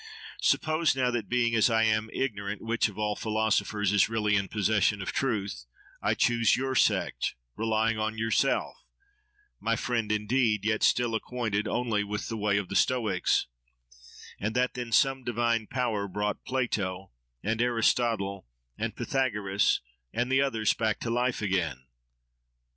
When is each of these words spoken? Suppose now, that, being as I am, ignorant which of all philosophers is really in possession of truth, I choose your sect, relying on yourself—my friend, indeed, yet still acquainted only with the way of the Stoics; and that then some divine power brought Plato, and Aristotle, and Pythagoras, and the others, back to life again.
Suppose 0.41 0.95
now, 0.95 1.11
that, 1.11 1.29
being 1.29 1.53
as 1.53 1.69
I 1.69 1.83
am, 1.83 2.09
ignorant 2.11 2.59
which 2.59 2.87
of 2.89 2.97
all 2.97 3.15
philosophers 3.15 3.91
is 3.91 4.09
really 4.09 4.35
in 4.35 4.47
possession 4.47 4.99
of 4.99 5.11
truth, 5.11 5.67
I 6.01 6.15
choose 6.15 6.57
your 6.57 6.73
sect, 6.73 7.35
relying 7.55 7.99
on 7.99 8.17
yourself—my 8.17 9.75
friend, 9.75 10.11
indeed, 10.11 10.65
yet 10.65 10.81
still 10.81 11.13
acquainted 11.13 11.67
only 11.67 12.03
with 12.03 12.29
the 12.29 12.37
way 12.37 12.57
of 12.57 12.67
the 12.69 12.75
Stoics; 12.75 13.45
and 14.39 14.55
that 14.55 14.73
then 14.73 14.91
some 14.91 15.23
divine 15.23 15.67
power 15.67 16.07
brought 16.07 16.45
Plato, 16.45 17.11
and 17.43 17.61
Aristotle, 17.61 18.47
and 18.79 18.95
Pythagoras, 18.95 19.81
and 20.11 20.31
the 20.31 20.41
others, 20.41 20.73
back 20.73 20.99
to 21.01 21.11
life 21.11 21.43
again. 21.43 21.85